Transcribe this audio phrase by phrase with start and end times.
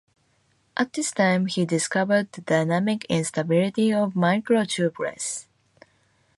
[0.75, 5.45] At this time he discovered the Dynamic Instability of Microtubules.